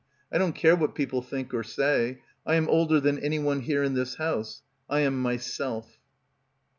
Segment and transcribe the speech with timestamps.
[0.31, 2.23] I don't care what people think or say.
[2.43, 4.63] I am older than anyone here in this house.
[4.89, 5.99] I am myself.